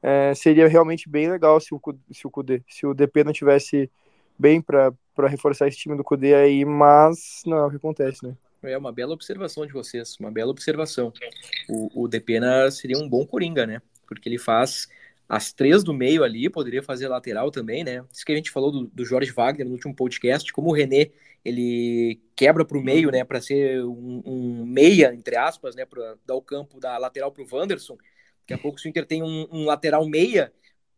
[0.00, 1.80] é, seria realmente bem legal se o,
[2.12, 3.90] se o Kudê, se o DP não tivesse
[4.38, 4.94] bem para
[5.26, 8.36] reforçar esse time do Kudê aí, mas não é o que acontece, né?
[8.66, 11.12] É uma bela observação de vocês, uma bela observação.
[11.68, 13.80] O, o Depena seria um bom coringa, né?
[14.06, 14.88] Porque ele faz
[15.28, 18.04] as três do meio ali, poderia fazer lateral também, né?
[18.12, 21.10] Isso que a gente falou do, do Jorge Wagner no último podcast, como o René
[21.44, 26.16] ele quebra para o meio, né, para ser um, um, meia, entre aspas, né, para
[26.26, 27.96] dar o campo da lateral para o Wanderson.
[28.40, 30.52] Daqui a pouco, se o Inter tem um, um lateral meia,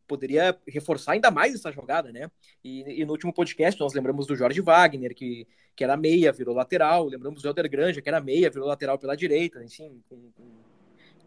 [0.08, 2.30] poderia reforçar ainda mais essa jogada, né?
[2.64, 6.54] E, e, no último podcast nós lembramos do Jorge Wagner, que, que era meia, virou
[6.54, 10.44] lateral, lembramos do Helder Granja, que era meia, virou lateral pela direita, enfim, com, com,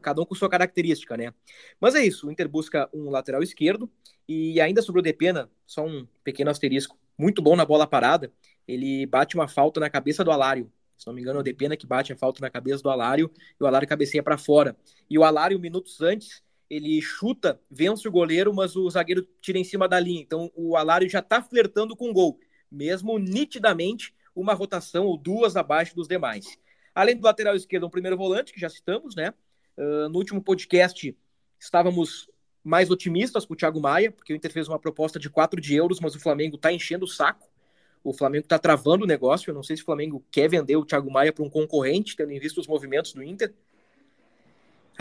[0.02, 1.34] cada um com sua característica, né?
[1.80, 3.90] Mas é isso, o Inter busca um lateral esquerdo,
[4.28, 8.32] e ainda sobre o Depena, só um pequeno asterisco, muito bom na bola parada,
[8.68, 11.78] ele bate uma falta na cabeça do Alário, Se não me engano, é o Depena
[11.78, 14.76] que bate a falta na cabeça do Alário e o Alário cabeceia para fora.
[15.10, 19.64] E o Alário, minutos antes, ele chuta, vence o goleiro, mas o zagueiro tira em
[19.64, 20.22] cima da linha.
[20.22, 22.40] Então o Alário já está flertando com o gol,
[22.72, 26.58] mesmo nitidamente uma rotação ou duas abaixo dos demais.
[26.96, 29.34] Além do lateral esquerdo, um primeiro volante, que já citamos, né?
[29.78, 31.14] Uh, no último podcast
[31.60, 32.30] estávamos
[32.64, 35.76] mais otimistas com o Thiago Maia, porque o Inter fez uma proposta de 4 de
[35.76, 37.50] euros, mas o Flamengo está enchendo o saco.
[38.02, 39.50] O Flamengo está travando o negócio.
[39.50, 42.32] Eu não sei se o Flamengo quer vender o Thiago Maia para um concorrente, tendo
[42.32, 43.54] em vista os movimentos do Inter.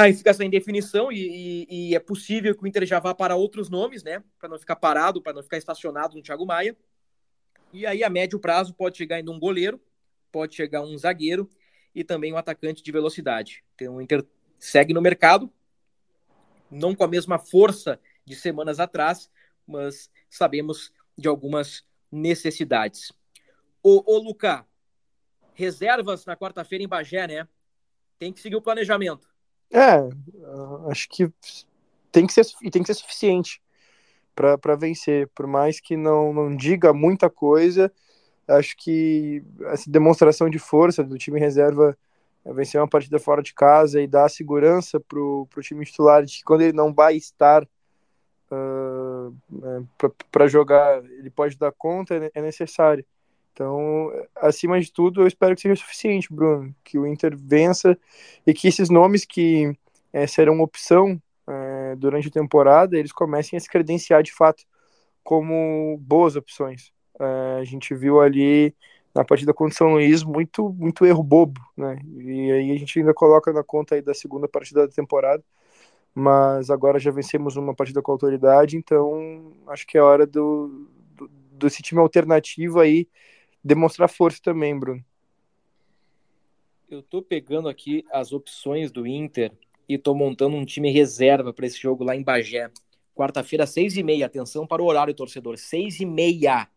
[0.01, 3.37] Aí fica essa indefinição e, e, e, é possível que o Inter já vá para
[3.37, 4.25] outros nomes, né?
[4.39, 6.75] Para não ficar parado, para não ficar estacionado no Thiago Maia.
[7.71, 9.79] E aí, a médio prazo, pode chegar ainda um goleiro,
[10.33, 11.53] pode chegar um zagueiro
[11.95, 13.63] e também um atacante de velocidade.
[13.75, 14.27] Então, o Inter
[14.59, 15.53] segue no mercado,
[16.71, 19.31] não com a mesma força de semanas atrás,
[19.67, 23.13] mas sabemos de algumas necessidades.
[23.83, 24.67] Ô, ô Luca,
[25.53, 27.47] reservas na quarta-feira em Bagé, né?
[28.19, 29.30] Tem que seguir o planejamento.
[29.71, 30.09] É,
[30.91, 31.33] acho que
[32.11, 33.63] tem que ser, tem que ser suficiente
[34.35, 35.29] para vencer.
[35.29, 37.93] Por mais que não, não diga muita coisa,
[38.49, 41.97] acho que essa demonstração de força do time reserva
[42.45, 46.39] é vencer uma partida fora de casa e dar segurança para o time titular de
[46.39, 47.63] que quando ele não vai estar
[48.51, 49.85] uh, né,
[50.33, 53.05] para jogar, ele pode dar conta, é, é necessário.
[53.61, 57.95] Então, acima de tudo, eu espero que seja suficiente, Bruno, que o Inter vença
[58.47, 59.77] e que esses nomes que
[60.15, 64.65] é, serão opção é, durante a temporada, eles comecem a se credenciar de fato
[65.23, 66.91] como boas opções.
[67.21, 68.75] É, a gente viu ali
[69.15, 71.99] na partida contra o São Luís muito, muito erro bobo, né?
[72.17, 75.45] E aí a gente ainda coloca na conta aí da segunda partida da temporada,
[76.15, 81.29] mas agora já vencemos uma partida com autoridade, então acho que é hora do, do
[81.59, 83.07] desse time alternativo aí
[83.63, 85.05] demonstrar força também, Bruno.
[86.89, 89.53] Eu tô pegando aqui as opções do Inter
[89.89, 92.71] e tô montando um time reserva para esse jogo lá em Bagé.
[93.15, 94.27] Quarta-feira, seis e meia.
[94.27, 95.57] Atenção para o horário, torcedor.
[95.57, 96.69] Seis e meia.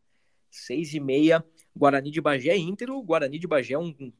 [0.51, 1.43] Seis e meia.
[1.75, 2.91] Guarani de Bagé Inter.
[2.91, 4.11] O Guarani de Bagé é um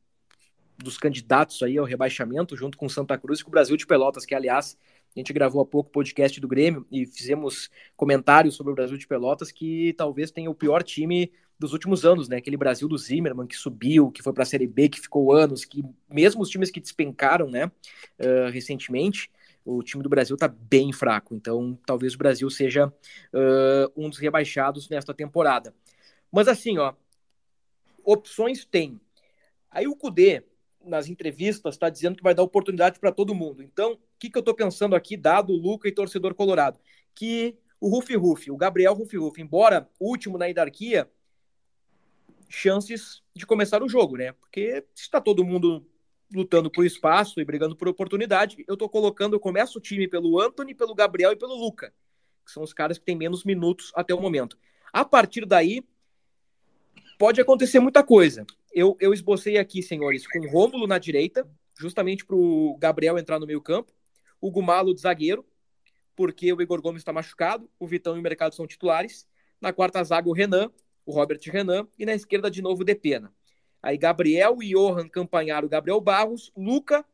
[0.78, 4.26] dos candidatos aí ao rebaixamento, junto com Santa Cruz e com o Brasil de Pelotas,
[4.26, 4.78] que, aliás,
[5.16, 8.98] a gente gravou há pouco o podcast do Grêmio e fizemos comentários sobre o Brasil
[8.98, 12.38] de Pelotas, que talvez tenha o pior time dos últimos anos, né?
[12.38, 15.64] Aquele Brasil do Zimmermann que subiu, que foi para a Série B, que ficou anos,
[15.64, 19.30] que mesmo os times que despencaram, né, uh, recentemente,
[19.64, 21.36] o time do Brasil está bem fraco.
[21.36, 25.74] Então, talvez o Brasil seja uh, um dos rebaixados nesta temporada.
[26.32, 26.94] Mas assim, ó,
[28.04, 29.00] opções tem.
[29.72, 30.44] Aí o Cudê,
[30.84, 33.64] nas entrevistas, está dizendo que vai dar oportunidade para todo mundo.
[33.64, 36.80] Então, que, que eu estou pensando aqui, dado Luca e torcedor colorado?
[37.14, 41.12] Que o Rufi Rufi, o Gabriel Rufi Rufi, embora último na hierarquia,
[42.48, 44.32] chances de começar o jogo, né?
[44.32, 45.86] Porque está todo mundo
[46.34, 50.40] lutando por espaço e brigando por oportunidade, eu tô colocando, eu começo o time pelo
[50.40, 51.94] Anthony, pelo Gabriel e pelo Luca,
[52.46, 54.58] que são os caras que têm menos minutos até o momento.
[54.92, 55.84] A partir daí,
[57.20, 58.46] pode acontecer muita coisa.
[58.72, 61.46] Eu, eu esbocei aqui, senhores, com Rômulo na direita,
[61.78, 63.92] justamente para o Gabriel entrar no meio campo,
[64.44, 65.46] o Gumalo de zagueiro,
[66.18, 69.26] porque o Igor Gomes está machucado, o Vitão e o Mercado são titulares.
[69.62, 70.70] Na quarta zaga, o Renan,
[71.06, 73.34] o Robert Renan, e na esquerda de novo o Depena.
[73.82, 77.06] Aí Gabriel e Johan Campanharo, Gabriel Barros, Luca,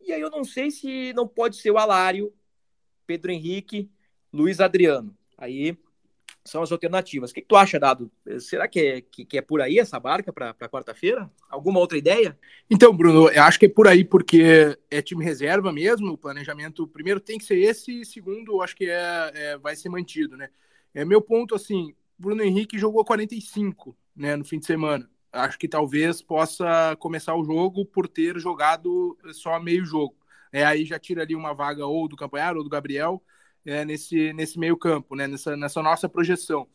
[0.00, 2.32] e aí eu não sei se não pode ser o Alário,
[3.06, 3.90] Pedro Henrique,
[4.32, 5.14] Luiz Adriano.
[5.36, 5.76] Aí
[6.44, 7.30] são as alternativas.
[7.30, 8.10] O que, que tu acha, Dado?
[8.40, 11.30] Será que é, que, que é por aí essa barca para quarta-feira?
[11.48, 12.38] Alguma outra ideia?
[12.70, 16.12] Então, Bruno, eu acho que é por aí porque é time reserva mesmo.
[16.12, 19.88] O planejamento, primeiro, tem que ser esse, e segundo, acho que é, é vai ser
[19.88, 20.48] mantido, né?
[20.94, 21.94] É meu ponto assim.
[22.18, 25.08] Bruno Henrique jogou 45 né, no fim de semana.
[25.32, 30.14] Acho que talvez possa começar o jogo por ter jogado só meio jogo.
[30.52, 33.22] É, aí já tira ali uma vaga ou do Campanharo ou do Gabriel
[33.64, 36.66] é, nesse, nesse meio campo, né, nessa, nessa nossa projeção.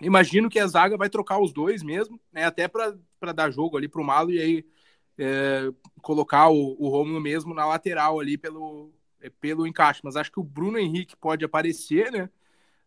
[0.00, 3.88] Imagino que a zaga vai trocar os dois mesmo, né, até para dar jogo ali
[3.88, 4.66] para o Malo e aí
[5.18, 10.00] é, colocar o, o Romulo mesmo na lateral ali pelo, é, pelo encaixe.
[10.04, 12.30] Mas acho que o Bruno Henrique pode aparecer, né?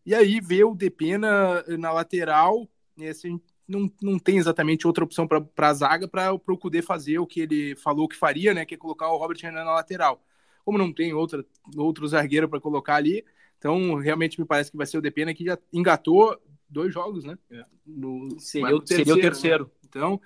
[0.06, 5.28] E aí ver o Depena na lateral, né, assim, não, não tem exatamente outra opção
[5.28, 8.66] para a zaga para o fazer o que ele falou que faria, né?
[8.66, 10.22] Que é colocar o Robert Renan na lateral.
[10.64, 11.46] Como não tem outra,
[11.76, 13.26] outro zagueiro para colocar ali,
[13.58, 17.38] então realmente me parece que vai ser o Depena que já engatou dois jogos, né?
[17.52, 17.66] É.
[17.86, 19.64] No, seria, o, terceiro, seria o terceiro.
[19.66, 19.72] Né?
[19.88, 20.22] Então,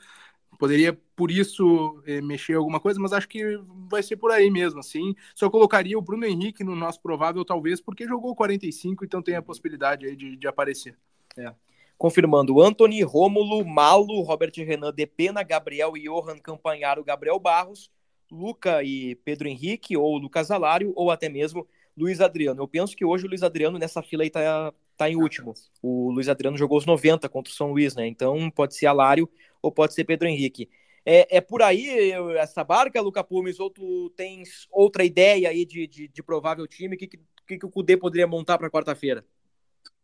[0.60, 3.58] poderia por isso é, mexer alguma coisa, mas acho que
[3.89, 5.15] vai ser por aí mesmo, assim.
[5.34, 9.41] Só colocaria o Bruno Henrique no nosso provável, talvez, porque jogou 45, então tem a
[9.41, 10.98] possibilidade aí de, de aparecer.
[11.38, 11.54] É.
[11.98, 17.91] confirmando Anthony, Rômulo, Malo, Robert Renan, Depena, Gabriel e Johan Campanharo, Gabriel Barros,
[18.32, 22.62] Luca e Pedro Henrique, ou Lucas Alário, ou até mesmo Luiz Adriano.
[22.62, 25.54] Eu penso que hoje o Luiz Adriano nessa fila aí tá, tá em último.
[25.82, 28.06] O Luiz Adriano jogou os 90 contra o São Luís, né?
[28.08, 29.30] Então pode ser Alário
[29.62, 30.70] ou pode ser Pedro Henrique.
[31.06, 35.88] É, é por aí essa barca, Luca Pumes, ou tu tens outra ideia aí de,
[35.88, 36.96] de, de provável time?
[36.96, 39.24] O que, que, que o Cudê poderia montar para quarta-feira?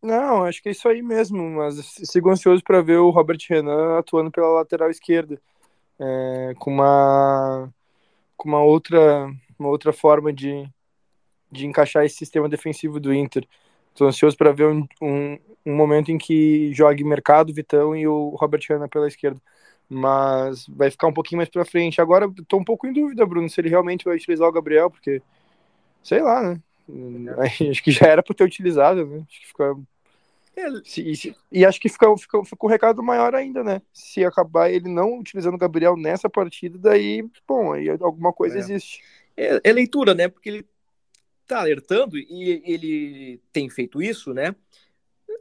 [0.02, 4.00] Não, acho que é isso aí mesmo, mas sigo ansioso para ver o Robert Renan
[4.00, 5.40] atuando pela lateral esquerda,
[6.00, 7.72] é, com uma
[8.42, 10.68] com uma outra uma outra forma de,
[11.52, 13.48] de encaixar esse sistema defensivo do Inter.
[13.90, 18.30] Estou ansioso para ver um, um, um, momento em que jogue Mercado, Vitão e o
[18.30, 19.40] Robert Renan pela esquerda.
[19.88, 22.02] Mas vai ficar um pouquinho mais para frente.
[22.02, 25.22] Agora estou um pouco em dúvida, Bruno, se ele realmente vai utilizar o Gabriel, porque
[26.02, 26.60] sei lá, né?
[27.70, 29.24] Acho que já era para ter utilizado, né?
[29.30, 29.76] Acho que fica
[30.62, 33.82] é, e, e, acho que fica, fica, fica um recado maior ainda, né?
[33.92, 38.60] Se acabar ele não utilizando o Gabriel nessa partida, daí, bom, aí alguma coisa é.
[38.60, 39.02] existe.
[39.36, 40.28] É, é, leitura, né?
[40.28, 40.66] Porque ele
[41.48, 44.56] tá alertando e ele tem feito isso, né?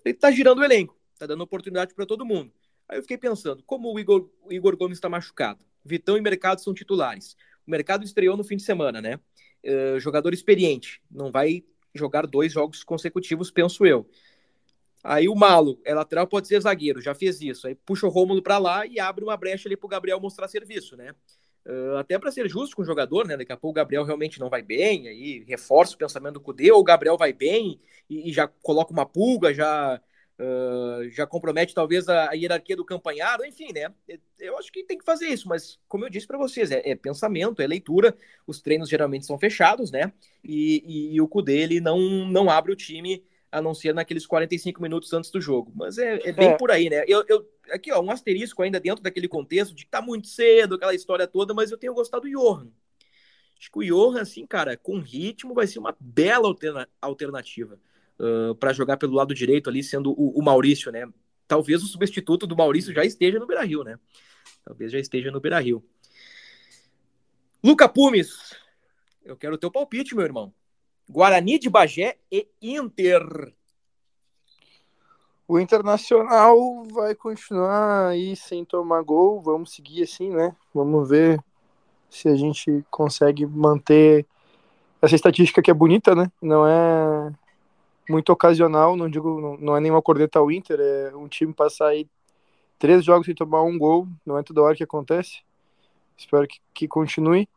[0.04, 2.52] Ele tá girando o elenco, tá dando oportunidade para todo mundo.
[2.88, 6.61] Aí eu fiquei pensando, como o Igor, o Igor Gomes está machucado, Vitão e Mercado
[6.61, 7.37] são titulares.
[7.66, 9.20] O Mercado estreou no fim de semana, né?
[9.62, 11.62] Uh, jogador experiente, não vai
[11.94, 14.09] jogar dois jogos consecutivos, penso eu.
[15.03, 17.67] Aí o Malo é lateral, pode ser zagueiro, já fez isso.
[17.67, 20.97] Aí puxa o Rômulo para lá e abre uma brecha ali pro Gabriel mostrar serviço,
[20.97, 21.15] né?
[21.67, 23.37] Uh, até para ser justo com o jogador, né?
[23.37, 26.71] Daqui a pouco o Gabriel realmente não vai bem, aí reforça o pensamento do Cudê,
[26.73, 30.01] ou o Gabriel vai bem e, e já coloca uma pulga, já,
[30.39, 33.93] uh, já compromete talvez a, a, hierarquia do campanhado, enfim, né?
[34.39, 36.95] Eu acho que tem que fazer isso, mas como eu disse para vocês, é, é,
[36.95, 40.13] pensamento, é leitura, os treinos geralmente são fechados, né?
[40.43, 44.27] E, e, e o Cudê ele não, não abre o time a não ser naqueles
[44.27, 45.73] 45 minutos antes do jogo.
[45.75, 46.57] Mas é, é bem é.
[46.57, 47.05] por aí, né?
[47.07, 50.77] Eu, eu, aqui, ó, um asterisco ainda dentro daquele contexto de que tá muito cedo,
[50.77, 52.69] aquela história toda, mas eu tenho gostado do Johan.
[53.59, 57.79] Acho que o Johan, assim, cara, com ritmo, vai ser uma bela alterna alternativa
[58.19, 61.07] uh, para jogar pelo lado direito ali, sendo o, o, Maurício, né?
[61.47, 63.99] Talvez o substituto do Maurício já esteja no Beira Rio, né?
[64.65, 65.85] Talvez já esteja no Beira Rio.
[67.63, 68.55] Luca Pumes,
[69.23, 70.55] eu quero o teu palpite, meu irmão.
[71.11, 73.53] Guarani de Bagé e Inter.
[75.49, 79.40] O Internacional vai continuar aí sem tomar gol.
[79.40, 80.55] Vamos seguir assim, né?
[80.73, 81.42] Vamos ver
[82.09, 84.25] se a gente consegue manter
[85.03, 86.31] essa estatística que é bonita, né?
[86.40, 87.33] Não é
[88.09, 92.09] muito ocasional, não digo, não, é nenhuma corneta ao Inter, é um time passar aí
[92.79, 95.42] três jogos sem tomar um gol, não é toda hora que acontece.
[96.16, 97.49] Espero que, que continue.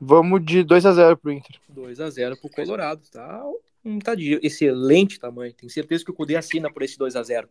[0.00, 1.56] Vamos de 2 a 0 pro Inter.
[1.68, 3.42] 2 a 0 pro Colorado, tá?
[3.84, 5.52] Um tá de excelente tamanho.
[5.52, 7.48] Tenho certeza que o Cudê assina por esse 2 a 0.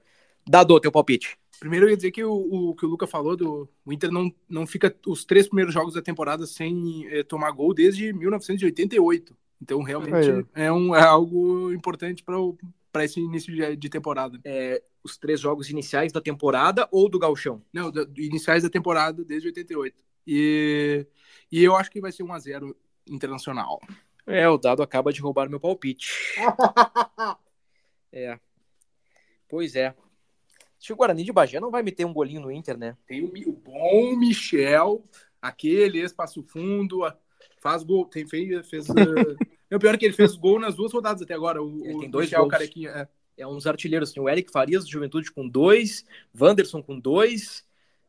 [0.47, 1.37] Dado teu palpite.
[1.59, 4.31] Primeiro eu ia dizer que o, o, que o Luca falou do o Inter não,
[4.47, 9.35] não fica os três primeiros jogos da temporada sem é, tomar gol desde 1988.
[9.61, 12.23] Então realmente é, um, é algo importante
[12.91, 14.39] para esse início de, de temporada.
[14.43, 17.61] É, os três jogos iniciais da temporada ou do Galchão?
[17.73, 20.03] Não, da, iniciais da temporada desde 88.
[20.27, 21.05] E
[21.51, 22.75] e eu acho que vai ser 1 a 0
[23.07, 23.79] internacional.
[24.25, 26.11] É, o dado acaba de roubar meu palpite.
[28.11, 28.39] é.
[29.47, 29.95] Pois é.
[30.79, 32.97] Que o Guarani de Bagé não vai meter um golinho no Inter, né?
[33.07, 35.03] Tem o, o bom Michel,
[35.41, 37.01] aquele espaço fundo,
[37.59, 39.37] faz gol, tem fez, fez uh...
[39.69, 41.63] é o pior que ele fez gol nas duas rodadas até agora.
[41.63, 42.51] O, ele tem dois Michel, gols.
[42.51, 43.07] Carequinha, é.
[43.37, 46.05] é uns artilheiros, tem o Eric Farias do Juventude com dois,
[46.39, 47.65] Wanderson com dois,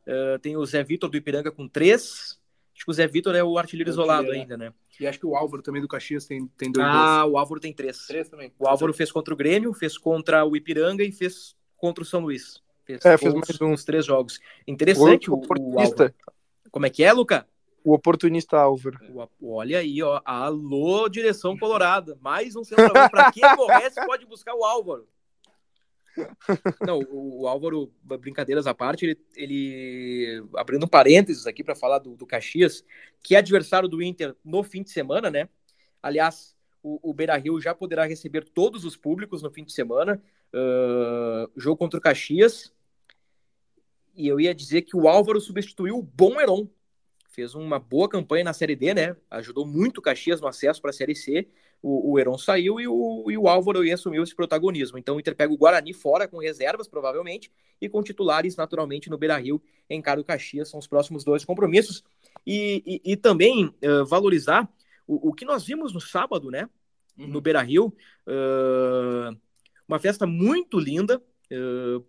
[0.06, 2.38] uh, tem o Zé Vitor do Ipiranga com três,
[2.76, 4.36] Acho que o Zé Vitor é o artilheiro isolado é.
[4.36, 4.72] ainda, né?
[5.00, 7.32] E acho que o Álvaro também do Caxias tem, tem dois Ah, gols.
[7.32, 8.06] o Álvaro tem três.
[8.06, 8.52] Três também.
[8.58, 12.20] O Álvaro fez contra o Grêmio, fez contra o Ipiranga e fez contra o São
[12.20, 12.62] Luís.
[12.84, 14.38] Fez, é, fez mais uns três jogos.
[14.68, 16.14] Interessante o, o, o Álvaro.
[16.70, 17.48] Como é que é, Luca?
[17.82, 18.98] O oportunista Álvaro.
[19.42, 20.20] olha aí, ó.
[20.22, 22.18] Alô, direção colorada.
[22.20, 23.10] Mais um centroavante.
[23.10, 25.08] Para quem aborrece, pode buscar o Álvaro.
[26.86, 32.26] Não, o, Álvaro, brincadeiras à parte, ele, ele abrindo parênteses aqui para falar do, do,
[32.26, 32.84] Caxias,
[33.22, 35.48] que é adversário do Inter no fim de semana, né?
[36.02, 40.22] Aliás, o, o Beira Rio já poderá receber todos os públicos no fim de semana.
[40.54, 42.72] Uh, jogo contra o Caxias.
[44.14, 46.68] E eu ia dizer que o Álvaro substituiu o Bom Heron.
[47.28, 49.16] Fez uma boa campanha na Série D, né?
[49.30, 51.48] Ajudou muito o Caxias no acesso para a Série C
[51.82, 54.98] o, o Heron saiu e o, e o Álvaro assumiu esse protagonismo.
[54.98, 57.50] Então o Inter pega o Guarani fora com reservas, provavelmente,
[57.80, 62.02] e com titulares naturalmente no Beira Rio, em Caro Caxias, são os próximos dois compromissos.
[62.46, 64.68] E, e, e também uh, valorizar
[65.06, 66.68] o, o, que nós vimos no sábado, né?
[67.18, 67.28] Uhum.
[67.28, 67.94] No Beira Rio.
[68.26, 69.36] Uh,
[69.86, 71.22] uma festa muito linda.
[71.50, 72.04] Uh,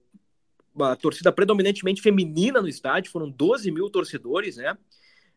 [0.74, 4.78] uma torcida predominantemente feminina no estádio, foram 12 mil torcedores, né?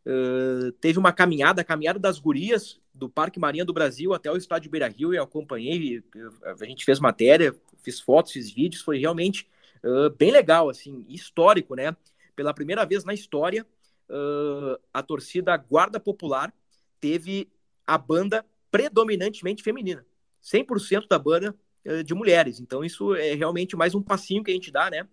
[0.04, 4.36] Uh, teve uma caminhada, a caminhada das gurias do Parque Marinha do Brasil até o
[4.36, 6.02] estádio Beira Rio, eu acompanhei,
[6.42, 9.46] a gente fez matéria, fiz fotos, fiz vídeos, foi realmente
[9.84, 11.94] uh, bem legal, assim, histórico, né?
[12.34, 13.66] Pela primeira vez na história,
[14.08, 16.52] uh, a torcida Guarda Popular
[16.98, 17.48] teve
[17.86, 20.04] a banda predominantemente feminina,
[20.42, 21.54] 100% da banda
[22.04, 25.08] de mulheres, então isso é realmente mais um passinho que a gente dá, né?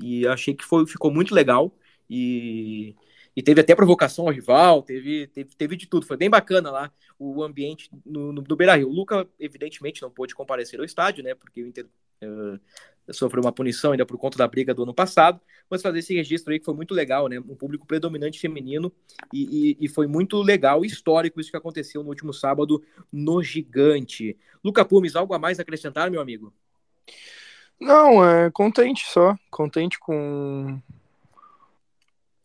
[0.00, 1.76] e achei que foi, ficou muito legal.
[2.08, 2.94] E,
[3.34, 6.06] e teve até provocação ao rival, teve, teve, teve de tudo.
[6.06, 8.88] Foi bem bacana lá o ambiente no, no, do Beira Rio.
[8.88, 11.34] O Luca, evidentemente, não pôde comparecer ao estádio, né?
[11.34, 11.86] Porque o Inter
[12.22, 12.60] uh,
[13.12, 15.40] sofreu uma punição ainda por conta da briga do ano passado.
[15.70, 17.38] Mas fazer esse registro aí que foi muito legal, né?
[17.38, 18.92] Um público predominante feminino
[19.32, 24.36] e, e, e foi muito legal histórico isso que aconteceu no último sábado no Gigante.
[24.62, 26.52] Luca Pumes, algo a mais a acrescentar, meu amigo?
[27.80, 29.36] Não, é contente só.
[29.50, 30.80] Contente com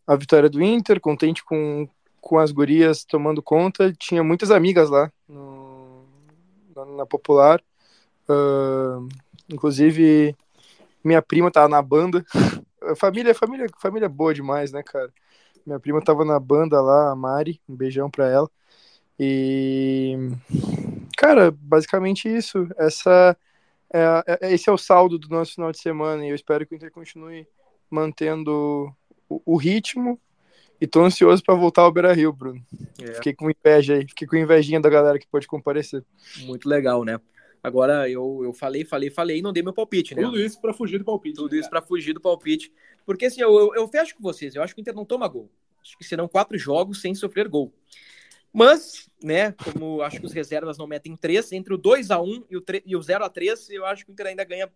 [0.08, 1.88] a vitória do Inter, contente com,
[2.22, 3.94] com as gurias tomando conta.
[3.94, 6.06] Tinha muitas amigas lá no,
[6.76, 7.62] na, na, Popular.
[8.30, 9.08] Uh,
[9.50, 10.36] inclusive,
[11.04, 12.26] minha prima tava na banda.
[12.96, 15.14] família, família, família boa demais, né, cara?
[15.66, 17.60] Minha prima tava na banda lá, a Mari.
[17.68, 18.50] Um beijão pra ela.
[19.20, 20.16] E.
[21.18, 22.68] Cara, basicamente isso.
[22.78, 23.36] Essa
[23.94, 26.74] é, é, esse é o saldo do nosso final de semana e eu espero que
[26.74, 27.48] o Inter continue
[27.90, 28.94] mantendo
[29.30, 30.20] o, o ritmo
[30.80, 32.64] e tô ansioso para voltar ao Beira Rio, Bruno.
[33.02, 33.14] É.
[33.16, 36.04] Fiquei com inveja aí, fiquei com invejinha da galera que pode comparecer.
[36.46, 37.20] Muito legal, né?
[37.64, 40.22] Agora eu, eu falei, falei, falei e não dei meu palpite, né?
[40.22, 41.36] Tudo isso para fugir do palpite.
[41.36, 42.72] Tudo né, isso para fugir do palpite.
[43.06, 45.28] Porque assim, eu, eu, eu, fecho com vocês, eu acho que o Inter não toma
[45.28, 45.50] gol.
[45.82, 47.74] Acho que serão quatro jogos sem sofrer gol.
[48.54, 52.46] Mas, né, como acho que os reservas não metem três, entre o 2 a 1
[52.50, 54.72] e o, e o 0 a 3 eu acho que o Inter ainda ganha.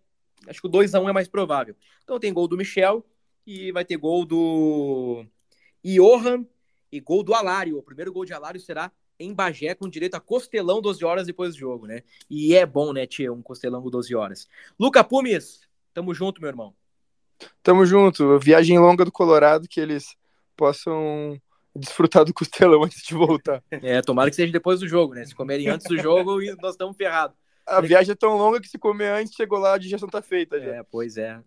[0.48, 1.76] Acho que o 2 a 1 é mais provável.
[2.04, 3.06] Então tem gol do Michel
[3.52, 5.26] e vai ter gol do
[5.84, 6.46] Johan
[6.92, 7.78] e gol do Alário.
[7.78, 11.54] O primeiro gol de Alário será em Bagé, com direito a costelão 12 horas depois
[11.54, 12.02] do jogo, né?
[12.30, 14.48] E é bom, né, Tia, um costelão 12 horas.
[14.80, 15.62] Luca Pumes,
[15.94, 16.74] tamo junto, meu irmão.
[17.62, 18.40] Tamo junto.
[18.40, 20.16] Viagem longa do Colorado, que eles
[20.56, 21.40] possam
[21.76, 23.64] desfrutar do costelão antes de voltar.
[23.70, 25.26] É, tomara que seja depois do jogo, né?
[25.26, 27.38] Se comerem antes do jogo, nós estamos ferrados.
[27.66, 30.60] A viagem é tão longa que se comer antes, chegou lá, a digestão tá feita
[30.60, 30.76] já.
[30.76, 31.40] É, pois é.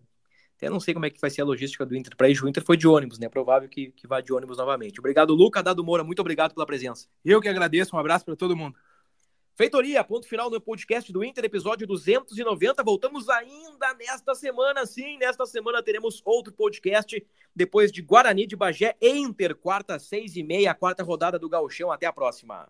[0.64, 2.42] Até não sei como é que vai ser a logística do Inter para ir.
[2.42, 3.28] O Inter foi de ônibus, né?
[3.28, 4.98] Provável que, que vá de ônibus novamente.
[4.98, 5.62] Obrigado, Luca.
[5.62, 7.06] Dado Moura, muito obrigado pela presença.
[7.22, 7.94] Eu que agradeço.
[7.94, 8.74] Um abraço para todo mundo.
[9.54, 12.82] Feitoria, ponto final no podcast do Inter, episódio 290.
[12.82, 15.18] Voltamos ainda nesta semana, sim.
[15.18, 20.42] Nesta semana teremos outro podcast depois de Guarani de Bagé e Inter, quarta, seis e
[20.42, 21.92] meia, quarta rodada do Gauchão.
[21.92, 22.66] Até a próxima.